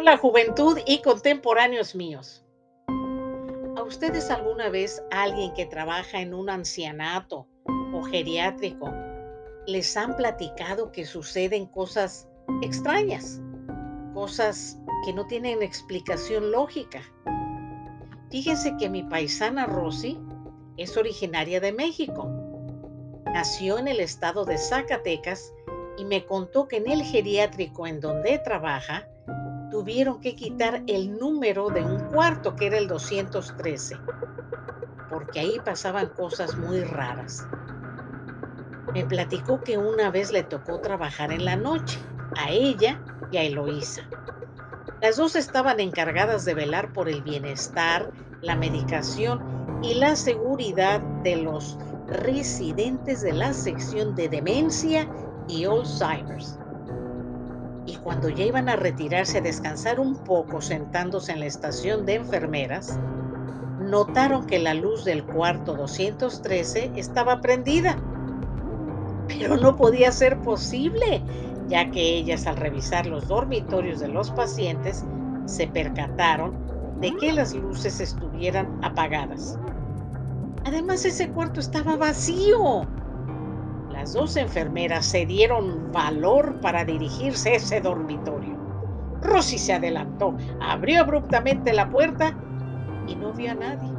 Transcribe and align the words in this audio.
Hola 0.00 0.16
juventud 0.16 0.78
y 0.86 1.02
contemporáneos 1.02 1.96
míos. 1.96 2.44
¿A 3.76 3.82
ustedes 3.82 4.30
alguna 4.30 4.68
vez 4.68 5.02
alguien 5.10 5.52
que 5.54 5.66
trabaja 5.66 6.20
en 6.20 6.34
un 6.34 6.50
ancianato 6.50 7.48
o 7.92 8.04
geriátrico 8.04 8.94
les 9.66 9.96
han 9.96 10.14
platicado 10.14 10.92
que 10.92 11.04
suceden 11.04 11.66
cosas 11.66 12.28
extrañas? 12.62 13.40
Cosas 14.14 14.78
que 15.04 15.12
no 15.12 15.26
tienen 15.26 15.64
explicación 15.64 16.52
lógica. 16.52 17.02
Fíjense 18.30 18.76
que 18.78 18.88
mi 18.88 19.02
paisana 19.02 19.66
Rosy 19.66 20.16
es 20.76 20.96
originaria 20.96 21.58
de 21.58 21.72
México. 21.72 22.30
Nació 23.24 23.80
en 23.80 23.88
el 23.88 23.98
estado 23.98 24.44
de 24.44 24.58
Zacatecas 24.58 25.52
y 25.98 26.04
me 26.04 26.24
contó 26.24 26.68
que 26.68 26.76
en 26.76 26.88
el 26.88 27.02
geriátrico 27.02 27.84
en 27.88 27.98
donde 27.98 28.38
trabaja 28.38 29.08
tuvieron 29.70 30.20
que 30.20 30.34
quitar 30.34 30.82
el 30.86 31.18
número 31.18 31.68
de 31.68 31.82
un 31.82 31.98
cuarto 32.08 32.56
que 32.56 32.66
era 32.66 32.78
el 32.78 32.88
213, 32.88 33.96
porque 35.10 35.40
ahí 35.40 35.60
pasaban 35.64 36.08
cosas 36.08 36.56
muy 36.56 36.82
raras. 36.82 37.46
Me 38.92 39.04
platicó 39.04 39.60
que 39.60 39.76
una 39.76 40.10
vez 40.10 40.32
le 40.32 40.42
tocó 40.42 40.80
trabajar 40.80 41.32
en 41.32 41.44
la 41.44 41.56
noche, 41.56 41.98
a 42.36 42.50
ella 42.50 43.00
y 43.30 43.36
a 43.36 43.42
Eloísa. 43.42 44.02
Las 45.02 45.16
dos 45.16 45.36
estaban 45.36 45.80
encargadas 45.80 46.44
de 46.44 46.54
velar 46.54 46.92
por 46.92 47.08
el 47.08 47.22
bienestar, 47.22 48.10
la 48.40 48.56
medicación 48.56 49.80
y 49.82 49.94
la 49.94 50.16
seguridad 50.16 51.00
de 51.22 51.36
los 51.36 51.78
residentes 52.08 53.20
de 53.20 53.32
la 53.32 53.52
sección 53.52 54.14
de 54.14 54.28
demencia 54.28 55.08
y 55.46 55.64
Alzheimer's. 55.64 56.58
Cuando 58.02 58.28
ya 58.28 58.44
iban 58.44 58.68
a 58.68 58.76
retirarse 58.76 59.38
a 59.38 59.42
descansar 59.42 60.00
un 60.00 60.16
poco 60.16 60.60
sentándose 60.60 61.32
en 61.32 61.40
la 61.40 61.46
estación 61.46 62.06
de 62.06 62.14
enfermeras, 62.14 62.98
notaron 63.80 64.46
que 64.46 64.58
la 64.58 64.74
luz 64.74 65.04
del 65.04 65.24
cuarto 65.24 65.74
213 65.74 66.92
estaba 66.96 67.40
prendida. 67.40 67.96
Pero 69.26 69.56
no 69.56 69.76
podía 69.76 70.12
ser 70.12 70.38
posible, 70.40 71.22
ya 71.68 71.90
que 71.90 72.16
ellas 72.16 72.46
al 72.46 72.56
revisar 72.56 73.06
los 73.06 73.28
dormitorios 73.28 74.00
de 74.00 74.08
los 74.08 74.30
pacientes 74.30 75.04
se 75.46 75.66
percataron 75.66 76.54
de 77.00 77.16
que 77.16 77.32
las 77.32 77.54
luces 77.54 78.00
estuvieran 78.00 78.78
apagadas. 78.82 79.58
Además 80.64 81.04
ese 81.04 81.30
cuarto 81.30 81.60
estaba 81.60 81.96
vacío. 81.96 82.86
Dos 84.12 84.36
enfermeras 84.36 85.04
se 85.04 85.26
dieron 85.26 85.92
valor 85.92 86.60
para 86.60 86.84
dirigirse 86.84 87.50
a 87.50 87.56
ese 87.56 87.80
dormitorio. 87.80 88.56
Rosy 89.20 89.58
se 89.58 89.74
adelantó, 89.74 90.34
abrió 90.60 91.00
abruptamente 91.00 91.72
la 91.72 91.90
puerta 91.90 92.36
y 93.06 93.14
no 93.16 93.32
vio 93.32 93.52
a 93.52 93.54
nadie. 93.54 93.90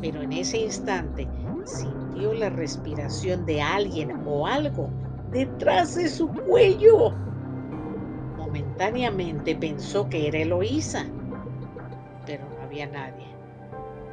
Pero 0.00 0.22
en 0.22 0.32
ese 0.32 0.58
instante 0.58 1.28
sintió 1.64 2.34
la 2.34 2.50
respiración 2.50 3.46
de 3.46 3.62
alguien 3.62 4.22
o 4.26 4.46
algo 4.46 4.90
detrás 5.30 5.94
de 5.94 6.08
su 6.08 6.28
cuello. 6.28 7.10
Momentáneamente 8.36 9.56
pensó 9.56 10.08
que 10.08 10.28
era 10.28 10.38
Eloísa, 10.38 11.06
pero 12.26 12.44
no 12.50 12.64
había 12.64 12.86
nadie. 12.86 13.26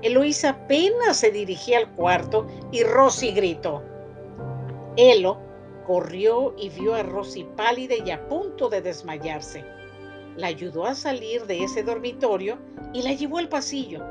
Eloísa 0.02 0.52
apenas 0.52 1.17
se 1.17 1.31
dirigía 1.31 1.80
al 1.80 1.89
cuarto 1.92 2.48
y 2.72 2.83
Rosy 2.83 3.31
gritó. 3.31 3.83
Elo 5.02 5.38
corrió 5.88 6.53
y 6.58 6.67
vio 6.67 6.94
a 6.94 7.03
Rosy 7.03 7.45
pálida 7.55 7.95
y 8.05 8.11
a 8.11 8.28
punto 8.28 8.67
de 8.67 8.82
desmayarse. 8.82 9.64
La 10.36 10.48
ayudó 10.48 10.86
a 10.86 10.93
salir 10.93 11.45
de 11.45 11.64
ese 11.64 11.83
dormitorio 11.83 12.58
y 12.92 13.02
la 13.04 13.14
llevó 13.14 13.37
al 13.37 13.48
pasillo. 13.48 14.04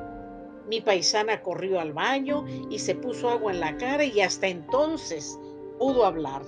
Mi 0.66 0.80
paisana 0.80 1.42
corrió 1.42 1.78
al 1.78 1.92
baño 1.92 2.46
y 2.70 2.78
se 2.78 2.94
puso 2.94 3.28
agua 3.28 3.52
en 3.52 3.60
la 3.60 3.76
cara 3.76 4.02
y 4.02 4.22
hasta 4.22 4.46
entonces 4.48 5.38
pudo 5.78 6.06
hablar. 6.06 6.40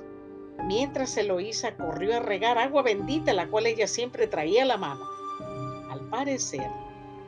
Mientras 0.64 1.18
Eloísa 1.18 1.76
corrió 1.76 2.16
a 2.16 2.20
regar 2.20 2.56
agua 2.56 2.80
bendita, 2.80 3.34
la 3.34 3.46
cual 3.46 3.66
ella 3.66 3.86
siempre 3.86 4.26
traía 4.26 4.62
a 4.62 4.66
la 4.66 4.78
mano. 4.78 5.04
Al 5.90 6.08
parecer, 6.08 6.66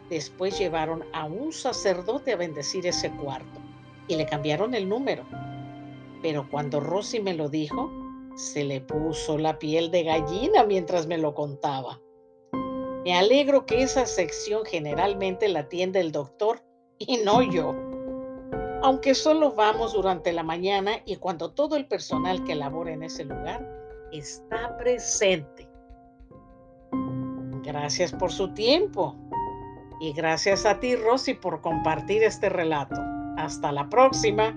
después 0.09 0.59
llevaron 0.59 1.05
a 1.13 1.27
un 1.27 1.53
sacerdote 1.53 2.33
a 2.33 2.37
bendecir 2.37 2.87
ese 2.87 3.11
cuarto 3.11 3.61
y 4.09 4.17
le 4.17 4.25
cambiaron 4.25 4.73
el 4.73 4.89
número 4.89 5.25
pero 6.23 6.49
cuando 6.49 6.81
Rosy 6.81 7.21
me 7.21 7.35
lo 7.35 7.49
dijo, 7.49 7.91
se 8.37 8.65
le 8.65 8.81
puso 8.81 9.37
la 9.37 9.59
piel 9.59 9.91
de 9.91 10.05
gallina 10.05 10.65
mientras 10.65 11.07
me 11.07 11.19
lo 11.19 11.35
contaba. 11.35 12.01
Me 13.05 13.19
alegro 13.19 13.67
que 13.67 13.83
esa 13.83 14.07
sección 14.07 14.65
generalmente 14.65 15.49
la 15.49 15.61
atiende 15.61 16.01
el 16.01 16.13
doctor 16.13 16.63
y 16.99 17.19
no 17.19 17.43
yo. 17.43 17.75
Aunque 18.83 19.15
solo 19.15 19.53
vamos 19.53 19.93
durante 19.93 20.33
la 20.33 20.45
mañana 20.45 20.93
y 21.05 21.17
cuando 21.17 21.51
todo 21.51 21.77
el 21.77 21.87
personal 21.87 22.45
que 22.45 22.55
labora 22.55 22.93
en 22.93 23.03
ese 23.03 23.25
lugar 23.25 23.69
está 24.13 24.77
presente. 24.79 25.69
Gracias 27.65 28.13
por 28.13 28.31
su 28.33 28.55
tiempo. 28.55 29.17
Y 30.01 30.13
gracias 30.13 30.67
a 30.67 30.81
ti, 30.81 30.97
Rosy, 30.97 31.35
por 31.35 31.61
compartir 31.61 32.25
este 32.25 32.49
relato. 32.49 32.97
Hasta 33.37 33.71
la 33.71 33.89
próxima. 33.89 34.57